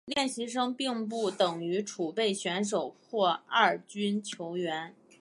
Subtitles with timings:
[0.05, 4.95] 练习生并不等于储备选手或二军球员。